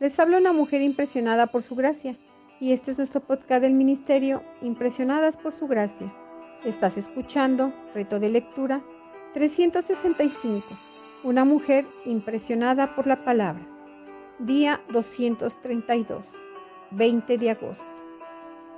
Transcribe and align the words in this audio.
Les 0.00 0.16
habla 0.20 0.38
una 0.38 0.52
mujer 0.52 0.80
impresionada 0.80 1.48
por 1.48 1.62
su 1.62 1.74
gracia 1.74 2.16
y 2.60 2.72
este 2.72 2.92
es 2.92 2.98
nuestro 2.98 3.20
podcast 3.20 3.62
del 3.62 3.74
ministerio 3.74 4.44
Impresionadas 4.62 5.36
por 5.36 5.50
su 5.50 5.66
gracia. 5.66 6.14
Estás 6.64 6.96
escuchando 6.96 7.72
Reto 7.96 8.20
de 8.20 8.28
Lectura 8.28 8.80
365. 9.34 10.64
Una 11.24 11.44
mujer 11.44 11.84
impresionada 12.04 12.94
por 12.94 13.08
la 13.08 13.24
palabra. 13.24 13.66
Día 14.38 14.80
232, 14.90 16.28
20 16.92 17.36
de 17.38 17.50
agosto. 17.50 17.84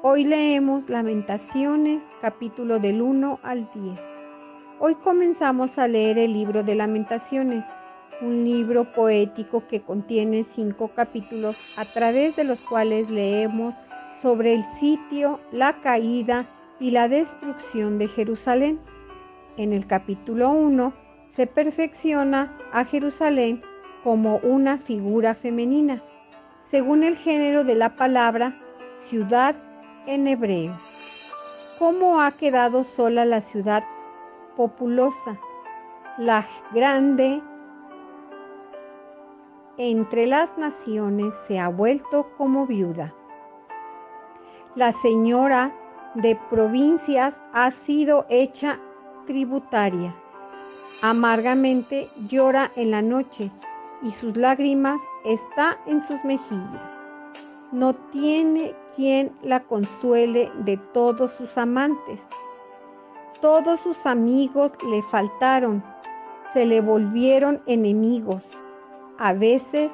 Hoy 0.01 0.25
leemos 0.25 0.89
Lamentaciones, 0.89 2.03
capítulo 2.23 2.79
del 2.79 3.03
1 3.03 3.41
al 3.43 3.69
10. 3.75 4.01
Hoy 4.79 4.95
comenzamos 4.95 5.77
a 5.77 5.87
leer 5.87 6.17
el 6.17 6.33
libro 6.33 6.63
de 6.63 6.77
Lamentaciones 6.77 7.67
un 8.21 8.45
libro 8.45 8.93
poético 8.93 9.67
que 9.67 9.81
contiene 9.81 10.45
cinco 10.45 10.89
capítulos 10.95 11.57
a 11.77 11.85
través 11.85 12.37
de 12.37 12.45
los 12.45 12.61
cuales 12.61 13.09
leemos 13.11 13.75
sobre 14.21 14.55
el 14.55 14.65
sitio, 14.79 15.41
la 15.53 15.81
caída 15.81 16.47
y 16.79 16.91
la 16.91 17.09
destrucción 17.09 17.99
de 17.99 18.09
Jerusalén. 18.09 18.79
En 19.57 19.73
el 19.73 19.87
capítulo 19.87 20.51
1 20.51 20.93
se 21.35 21.47
perfecciona 21.47 22.57
a 22.73 22.85
Jerusalén 22.85 23.63
como 24.05 24.37
una 24.39 24.79
figura 24.79 25.35
femenina, 25.35 26.03
según 26.71 27.05
el 27.05 27.17
género 27.17 27.65
de 27.65 27.75
la 27.75 27.97
palabra 27.97 28.59
ciudad 29.03 29.57
en 30.07 30.27
hebreo. 30.27 30.79
¿Cómo 31.79 32.21
ha 32.21 32.33
quedado 32.33 32.85
sola 32.85 33.25
la 33.25 33.41
ciudad 33.41 33.83
populosa, 34.57 35.39
la 36.19 36.47
grande 36.75 37.41
entre 39.83 40.27
las 40.27 40.59
naciones 40.59 41.35
se 41.49 41.59
ha 41.59 41.71
vuelto 41.71 42.29
como 42.37 42.67
viuda. 42.67 43.15
La 44.75 44.93
señora 44.93 45.75
de 46.17 46.39
provincias 46.51 47.35
ha 47.55 47.71
sido 47.71 48.27
hecha 48.29 48.79
tributaria. 49.25 50.15
Amargamente 51.01 52.11
llora 52.29 52.71
en 52.77 52.91
la 52.91 53.01
noche 53.01 53.51
y 54.03 54.11
sus 54.11 54.37
lágrimas 54.37 55.01
está 55.25 55.79
en 55.87 56.03
sus 56.03 56.23
mejillas. 56.25 56.83
No 57.73 57.95
tiene 57.95 58.75
quien 58.95 59.35
la 59.43 59.61
consuele 59.61 60.53
de 60.59 60.77
todos 60.93 61.33
sus 61.33 61.57
amantes. 61.57 62.21
Todos 63.41 63.81
sus 63.81 64.05
amigos 64.05 64.73
le 64.91 65.01
faltaron, 65.05 65.83
se 66.53 66.67
le 66.67 66.83
volvieron 66.83 67.63
enemigos 67.65 68.47
a 69.21 69.35
veces 69.35 69.91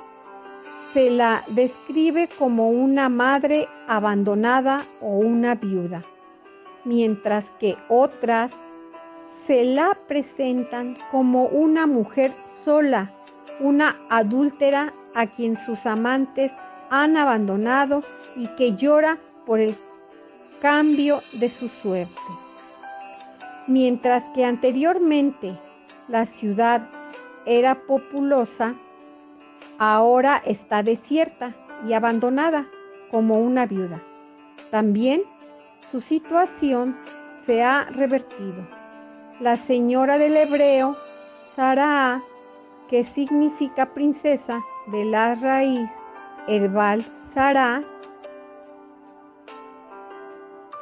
se 0.94 1.10
la 1.10 1.42
describe 1.48 2.28
como 2.38 2.70
una 2.70 3.08
madre 3.08 3.68
abandonada 3.88 4.86
o 5.00 5.18
una 5.18 5.56
viuda, 5.56 6.02
mientras 6.84 7.50
que 7.58 7.76
otras 7.88 8.52
se 9.44 9.64
la 9.64 9.98
presentan 10.06 10.96
como 11.10 11.46
una 11.46 11.88
mujer 11.88 12.32
sola, 12.64 13.12
una 13.58 13.96
adúltera 14.10 14.94
a 15.16 15.26
quien 15.26 15.56
sus 15.56 15.86
amantes 15.86 16.52
han 16.90 17.16
abandonado 17.16 18.04
y 18.36 18.46
que 18.54 18.76
llora 18.76 19.18
por 19.44 19.58
el 19.58 19.74
cambio 20.60 21.20
de 21.32 21.48
su 21.48 21.68
suerte. 21.68 22.14
Mientras 23.66 24.22
que 24.34 24.44
anteriormente 24.44 25.58
la 26.06 26.26
ciudad 26.26 26.88
era 27.44 27.74
populosa, 27.86 28.76
ahora 29.78 30.42
está 30.44 30.82
desierta 30.82 31.54
y 31.86 31.92
abandonada 31.92 32.66
como 33.10 33.38
una 33.38 33.66
viuda. 33.66 34.02
También 34.70 35.22
su 35.90 36.00
situación 36.00 36.96
se 37.44 37.62
ha 37.62 37.84
revertido. 37.84 38.66
La 39.40 39.56
señora 39.56 40.18
del 40.18 40.36
hebreo, 40.36 40.96
Saraa, 41.54 42.22
que 42.88 43.04
significa 43.04 43.92
princesa 43.92 44.60
de 44.88 45.04
la 45.04 45.34
raíz 45.34 45.90
herbal 46.46 47.04
Sara, 47.32 47.82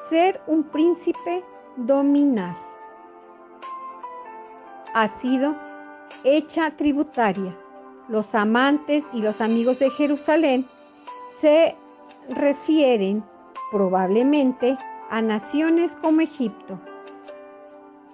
ser 0.08 0.40
un 0.46 0.62
príncipe 0.64 1.44
dominar. 1.76 2.56
Ha 4.94 5.08
sido 5.18 5.56
hecha 6.22 6.70
tributaria 6.70 7.56
los 8.08 8.34
amantes 8.34 9.04
y 9.12 9.20
los 9.20 9.40
amigos 9.40 9.78
de 9.78 9.90
Jerusalén 9.90 10.66
se 11.40 11.76
refieren 12.30 13.24
probablemente 13.70 14.76
a 15.10 15.20
naciones 15.20 15.92
como 16.00 16.20
Egipto, 16.20 16.78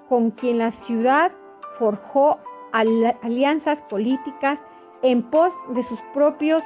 con 0.08 0.30
quien 0.30 0.58
la 0.58 0.70
ciudad 0.70 1.32
forjó 1.78 2.38
alianzas 2.72 3.80
políticas 3.82 4.58
en 5.02 5.22
pos 5.22 5.52
de 5.70 5.82
sus 5.82 6.00
propios 6.12 6.62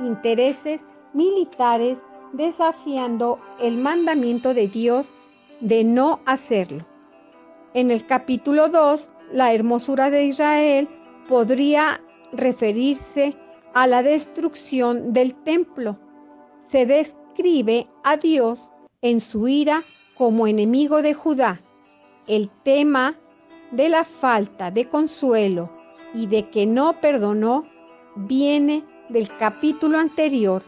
intereses 0.00 0.80
militares, 1.12 1.98
desafiando 2.32 3.38
el 3.60 3.78
mandamiento 3.78 4.54
de 4.54 4.68
Dios 4.68 5.08
de 5.60 5.84
no 5.84 6.20
hacerlo. 6.26 6.84
En 7.74 7.90
el 7.90 8.06
capítulo 8.06 8.68
2, 8.68 9.06
la 9.32 9.52
hermosura 9.52 10.10
de 10.10 10.24
Israel 10.24 10.88
podría 11.28 12.00
referirse 12.36 13.36
a 13.74 13.86
la 13.86 14.02
destrucción 14.02 15.12
del 15.12 15.34
templo. 15.34 15.98
Se 16.68 16.86
describe 16.86 17.86
a 18.04 18.16
Dios 18.16 18.70
en 19.02 19.20
su 19.20 19.48
ira 19.48 19.84
como 20.16 20.46
enemigo 20.46 21.02
de 21.02 21.14
Judá. 21.14 21.60
El 22.26 22.50
tema 22.62 23.16
de 23.70 23.88
la 23.88 24.04
falta 24.04 24.70
de 24.70 24.88
consuelo 24.88 25.70
y 26.14 26.26
de 26.26 26.48
que 26.48 26.66
no 26.66 27.00
perdonó 27.00 27.64
viene 28.16 28.84
del 29.08 29.28
capítulo 29.36 29.98
anterior 29.98 30.62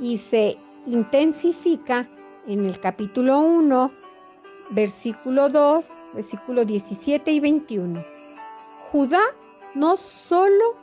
y 0.00 0.18
se 0.18 0.56
intensifica 0.86 2.08
en 2.46 2.66
el 2.66 2.80
capítulo 2.80 3.38
1, 3.38 3.92
versículo 4.70 5.48
2, 5.48 5.86
versículo 6.14 6.64
17 6.64 7.30
y 7.30 7.40
21. 7.40 8.04
Judá 8.90 9.22
no 9.74 9.96
solo 9.96 10.76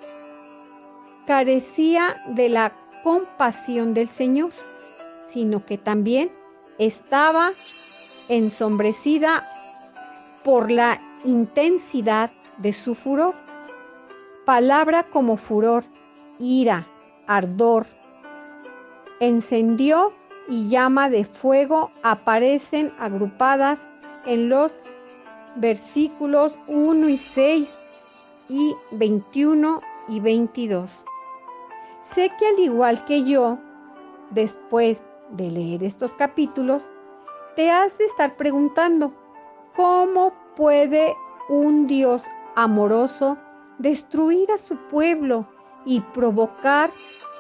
carecía 1.28 2.24
de 2.30 2.48
la 2.48 2.72
compasión 3.04 3.94
del 3.94 4.08
Señor, 4.08 4.52
sino 5.28 5.66
que 5.66 5.78
también 5.78 6.32
estaba 6.80 7.52
ensombrecida 8.30 9.46
por 10.46 10.72
la 10.72 11.02
intensidad 11.26 12.32
de 12.60 12.72
su 12.72 12.96
furor. 12.96 13.36
Palabra 14.46 15.04
como 15.04 15.36
furor, 15.36 15.84
ira, 16.40 16.88
ardor, 17.28 17.86
encendió 19.20 20.14
y 20.48 20.70
llama 20.70 21.10
de 21.10 21.26
fuego 21.26 21.92
aparecen 22.04 22.94
agrupadas 23.00 23.80
en 24.26 24.48
los 24.48 24.72
versículos 25.58 26.58
1 26.68 27.10
y 27.10 27.18
6 27.18 27.80
y 28.48 28.74
21 28.92 29.82
y 30.08 30.22
22. 30.22 30.90
Sé 32.14 32.32
que 32.40 32.48
al 32.48 32.60
igual 32.60 33.06
que 33.06 33.24
yo, 33.24 33.58
después 34.32 35.02
de 35.32 35.52
leer 35.52 35.84
estos 35.84 36.14
capítulos, 36.14 36.90
te 37.56 37.72
has 37.72 37.96
de 37.98 38.06
estar 38.06 38.36
preguntando, 38.36 39.14
¿cómo 39.76 40.34
puede 40.56 41.16
un 41.50 41.88
Dios 41.88 42.24
amoroso 42.56 43.38
destruir 43.78 44.52
a 44.52 44.58
su 44.58 44.76
pueblo 44.90 45.48
y 45.86 46.02
provocar 46.02 46.90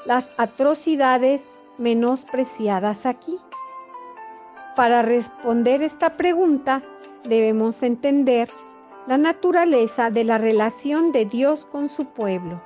las 0.05 0.27
atrocidades 0.37 1.41
menospreciadas 1.77 3.05
aquí? 3.05 3.39
Para 4.75 5.01
responder 5.01 5.81
esta 5.81 6.17
pregunta 6.17 6.83
debemos 7.23 7.81
entender 7.81 8.49
la 9.07 9.17
naturaleza 9.17 10.09
de 10.09 10.23
la 10.23 10.37
relación 10.37 11.11
de 11.11 11.25
Dios 11.25 11.65
con 11.65 11.89
su 11.89 12.05
pueblo. 12.05 12.61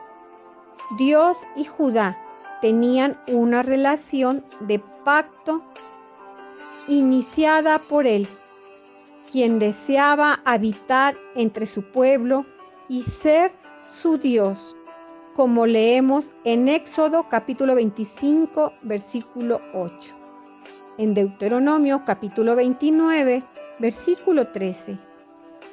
Dios 0.97 1.37
y 1.55 1.63
Judá 1.63 2.17
tenían 2.61 3.17
una 3.27 3.63
relación 3.63 4.43
de 4.59 4.79
pacto 5.05 5.61
iniciada 6.87 7.79
por 7.79 8.05
él, 8.05 8.27
quien 9.31 9.57
deseaba 9.57 10.41
habitar 10.43 11.15
entre 11.35 11.65
su 11.65 11.81
pueblo 11.81 12.45
y 12.89 13.03
ser 13.03 13.53
su 14.01 14.17
Dios, 14.17 14.75
como 15.33 15.65
leemos 15.65 16.25
en 16.43 16.67
Éxodo 16.67 17.29
capítulo 17.29 17.75
25, 17.75 18.73
versículo 18.81 19.61
8. 19.73 20.13
En 20.97 21.13
Deuteronomio 21.13 22.03
capítulo 22.05 22.57
29, 22.57 23.43
versículo 23.79 24.49
13. 24.49 24.99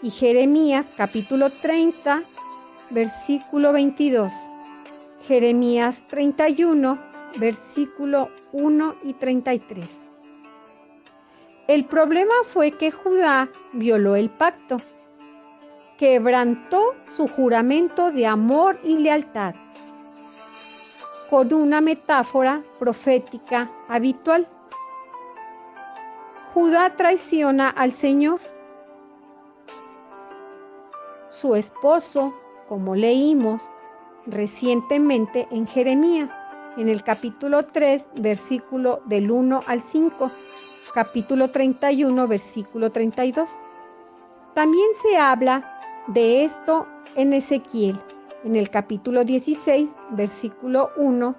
Y 0.00 0.10
Jeremías 0.10 0.86
capítulo 0.96 1.50
30, 1.50 2.22
versículo 2.90 3.72
22 3.72 4.32
Jeremías 5.26 6.02
31, 6.08 6.98
versículo 7.38 8.30
1 8.52 8.96
y 9.02 9.14
33. 9.14 9.88
El 11.66 11.84
problema 11.84 12.34
fue 12.52 12.72
que 12.72 12.90
Judá 12.90 13.48
violó 13.72 14.16
el 14.16 14.30
pacto, 14.30 14.78
quebrantó 15.98 16.94
su 17.16 17.28
juramento 17.28 18.10
de 18.10 18.26
amor 18.26 18.78
y 18.84 18.98
lealtad 18.98 19.54
con 21.28 21.52
una 21.52 21.80
metáfora 21.80 22.62
profética 22.78 23.70
habitual. 23.88 24.48
Judá 26.54 26.96
traiciona 26.96 27.68
al 27.68 27.92
Señor. 27.92 28.40
Su 31.30 31.54
esposo, 31.54 32.34
como 32.68 32.94
leímos 32.94 33.60
recientemente 34.28 35.48
en 35.50 35.66
Jeremías, 35.66 36.30
en 36.76 36.88
el 36.88 37.02
capítulo 37.02 37.64
3, 37.64 38.04
versículo 38.16 39.00
del 39.06 39.30
1 39.30 39.62
al 39.66 39.82
5, 39.82 40.30
capítulo 40.94 41.50
31, 41.50 42.28
versículo 42.28 42.90
32. 42.90 43.48
También 44.54 44.88
se 45.02 45.16
habla 45.16 45.80
de 46.08 46.44
esto 46.44 46.86
en 47.16 47.32
Ezequiel, 47.32 48.00
en 48.44 48.56
el 48.56 48.70
capítulo 48.70 49.24
16, 49.24 49.88
versículo 50.10 50.90
1 50.96 51.34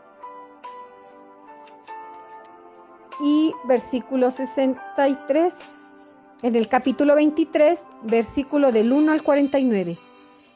y 3.22 3.54
versículo 3.66 4.32
63, 4.32 5.54
en 6.42 6.56
el 6.56 6.68
capítulo 6.68 7.16
23, 7.16 7.80
versículo 8.04 8.72
del 8.72 8.92
1 8.92 9.12
al 9.12 9.24
49, 9.24 9.98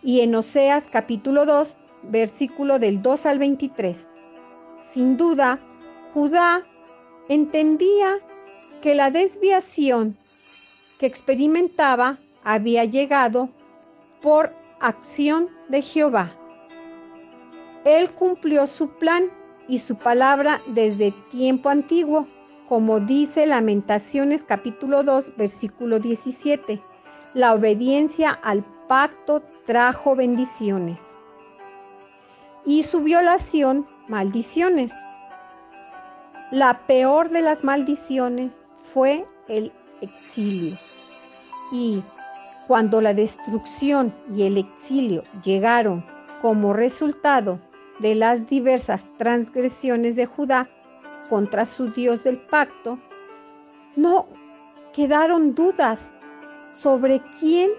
y 0.01 0.21
en 0.21 0.35
Oseas 0.35 0.85
capítulo 0.89 1.45
2, 1.45 1.75
versículo 2.09 2.79
del 2.79 3.01
2 3.01 3.25
al 3.25 3.39
23. 3.39 4.09
Sin 4.91 5.17
duda, 5.17 5.59
Judá 6.13 6.63
entendía 7.29 8.19
que 8.81 8.95
la 8.95 9.09
desviación 9.09 10.17
que 10.99 11.05
experimentaba 11.05 12.19
había 12.43 12.85
llegado 12.85 13.49
por 14.21 14.53
acción 14.79 15.49
de 15.69 15.81
Jehová. 15.81 16.31
Él 17.85 18.11
cumplió 18.11 18.67
su 18.67 18.89
plan 18.89 19.29
y 19.67 19.79
su 19.79 19.95
palabra 19.95 20.61
desde 20.67 21.11
tiempo 21.31 21.69
antiguo, 21.69 22.27
como 22.67 22.99
dice 22.99 23.45
Lamentaciones 23.45 24.43
capítulo 24.43 25.03
2, 25.03 25.35
versículo 25.37 25.99
17. 25.99 26.81
La 27.33 27.53
obediencia 27.53 28.31
al 28.31 28.63
pacto 28.87 29.41
trajo 29.65 30.15
bendiciones 30.15 31.12
y 32.65 32.83
su 32.83 33.01
violación 33.01 33.87
maldiciones. 34.07 34.91
La 36.51 36.79
peor 36.85 37.29
de 37.29 37.41
las 37.41 37.63
maldiciones 37.63 38.51
fue 38.93 39.25
el 39.47 39.71
exilio. 40.01 40.77
Y 41.71 42.03
cuando 42.67 43.01
la 43.01 43.13
destrucción 43.13 44.13
y 44.33 44.43
el 44.43 44.57
exilio 44.57 45.23
llegaron 45.43 46.05
como 46.41 46.73
resultado 46.73 47.59
de 47.99 48.15
las 48.15 48.47
diversas 48.47 49.05
transgresiones 49.17 50.15
de 50.15 50.25
Judá 50.25 50.69
contra 51.29 51.65
su 51.65 51.91
Dios 51.91 52.23
del 52.23 52.37
pacto, 52.37 52.99
no 53.95 54.27
quedaron 54.93 55.55
dudas 55.55 55.99
sobre 56.71 57.21
quién 57.39 57.71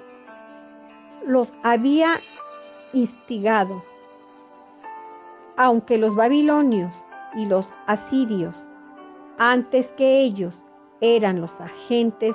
los 1.26 1.52
había 1.62 2.20
instigado. 2.92 3.82
Aunque 5.56 5.98
los 5.98 6.16
babilonios 6.16 7.04
y 7.34 7.46
los 7.46 7.68
asirios, 7.86 8.68
antes 9.38 9.92
que 9.92 10.20
ellos, 10.20 10.64
eran 11.00 11.40
los 11.40 11.60
agentes 11.60 12.34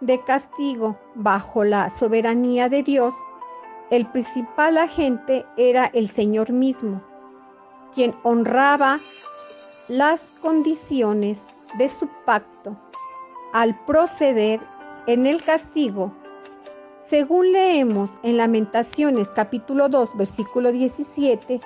de 0.00 0.22
castigo 0.24 0.98
bajo 1.14 1.64
la 1.64 1.90
soberanía 1.90 2.68
de 2.68 2.82
Dios, 2.82 3.14
el 3.90 4.06
principal 4.06 4.78
agente 4.78 5.44
era 5.56 5.86
el 5.86 6.10
Señor 6.10 6.52
mismo, 6.52 7.02
quien 7.94 8.14
honraba 8.22 9.00
las 9.88 10.20
condiciones 10.40 11.40
de 11.78 11.88
su 11.88 12.08
pacto 12.24 12.76
al 13.52 13.78
proceder 13.84 14.60
en 15.06 15.26
el 15.26 15.42
castigo. 15.42 16.12
Según 17.06 17.52
leemos 17.52 18.10
en 18.22 18.38
Lamentaciones 18.38 19.30
capítulo 19.30 19.88
2 19.88 20.16
versículo 20.16 20.72
17, 20.72 21.60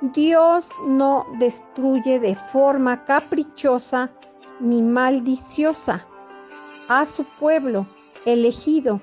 Dios 0.00 0.68
no 0.86 1.26
destruye 1.40 2.20
de 2.20 2.36
forma 2.36 3.04
caprichosa 3.04 4.10
ni 4.60 4.80
maliciosa 4.80 6.06
a 6.88 7.04
su 7.04 7.24
pueblo 7.24 7.84
elegido, 8.24 9.00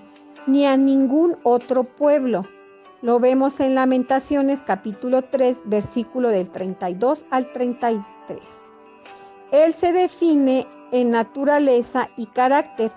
ni 0.48 0.66
a 0.66 0.78
ningún 0.78 1.38
otro 1.44 1.84
pueblo. 1.84 2.46
Lo 3.02 3.20
vemos 3.20 3.60
en 3.60 3.76
Lamentaciones 3.76 4.62
capítulo 4.62 5.22
3, 5.24 5.64
versículo 5.66 6.30
del 6.30 6.50
32 6.50 7.26
al 7.30 7.52
33. 7.52 8.40
Él 9.52 9.74
se 9.74 9.92
define 9.92 10.66
en 10.94 11.12
naturaleza 11.12 12.10
y 12.16 12.26
carácter 12.28 12.92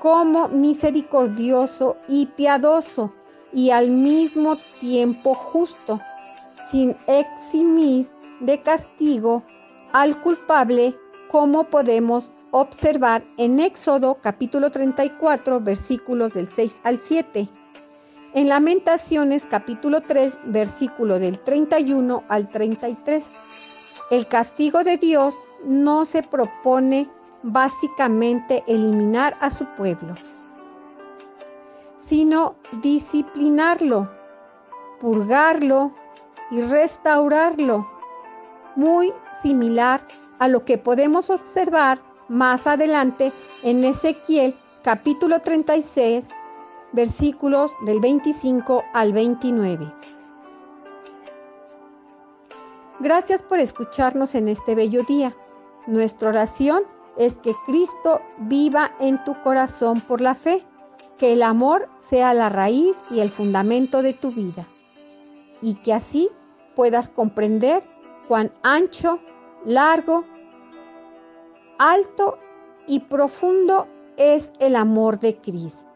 como 0.00 0.48
misericordioso 0.48 1.96
y 2.08 2.26
piadoso 2.26 3.14
y 3.52 3.70
al 3.70 3.90
mismo 3.90 4.56
tiempo 4.80 5.34
justo, 5.34 6.00
sin 6.70 6.96
eximir 7.06 8.08
de 8.40 8.62
castigo 8.62 9.42
al 9.92 10.20
culpable 10.20 10.96
como 11.30 11.64
podemos 11.64 12.32
observar 12.52 13.24
en 13.36 13.60
Éxodo 13.60 14.18
capítulo 14.22 14.70
34 14.70 15.60
versículos 15.60 16.32
del 16.34 16.52
6 16.52 16.80
al 16.84 17.00
7. 17.00 17.48
En 18.34 18.48
Lamentaciones 18.48 19.44
capítulo 19.46 20.02
3 20.02 20.32
versículo 20.46 21.18
del 21.18 21.38
31 21.40 22.24
al 22.28 22.48
33. 22.48 23.24
El 24.10 24.26
castigo 24.26 24.84
de 24.84 24.96
Dios 24.96 25.34
no 25.64 26.04
se 26.04 26.22
propone 26.22 27.08
básicamente 27.42 28.62
eliminar 28.66 29.36
a 29.40 29.50
su 29.50 29.64
pueblo, 29.76 30.14
sino 32.06 32.54
disciplinarlo, 32.82 34.10
purgarlo 35.00 35.92
y 36.50 36.60
restaurarlo, 36.62 37.88
muy 38.76 39.12
similar 39.42 40.06
a 40.38 40.48
lo 40.48 40.64
que 40.64 40.78
podemos 40.78 41.30
observar 41.30 42.00
más 42.28 42.66
adelante 42.66 43.32
en 43.62 43.84
Ezequiel 43.84 44.56
capítulo 44.82 45.40
36, 45.40 46.24
versículos 46.92 47.72
del 47.84 48.00
25 48.00 48.82
al 48.94 49.12
29. 49.12 49.92
Gracias 53.00 53.42
por 53.42 53.60
escucharnos 53.60 54.34
en 54.34 54.48
este 54.48 54.74
bello 54.74 55.02
día. 55.04 55.34
Nuestra 55.86 56.28
oración 56.28 56.82
es 57.16 57.38
que 57.38 57.54
Cristo 57.66 58.20
viva 58.38 58.92
en 59.00 59.22
tu 59.24 59.40
corazón 59.42 60.00
por 60.02 60.20
la 60.20 60.34
fe, 60.34 60.62
que 61.18 61.32
el 61.32 61.42
amor 61.42 61.88
sea 61.98 62.34
la 62.34 62.48
raíz 62.48 62.96
y 63.10 63.20
el 63.20 63.30
fundamento 63.30 64.02
de 64.02 64.12
tu 64.12 64.30
vida, 64.32 64.66
y 65.60 65.74
que 65.74 65.92
así 65.92 66.30
puedas 66.80 67.10
comprender 67.10 67.82
cuán 68.26 68.50
ancho, 68.62 69.20
largo 69.66 70.24
alto 71.78 72.38
y 72.86 73.00
profundo 73.00 73.86
es 74.16 74.50
el 74.60 74.76
amor 74.76 75.18
de 75.18 75.36
Cristo. 75.36 75.89